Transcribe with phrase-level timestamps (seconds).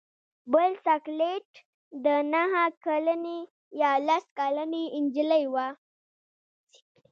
[0.53, 1.47] بل سکلیټ
[2.05, 3.39] د نهه کلنې
[3.81, 5.55] یا لس کلنې نجلۍ و.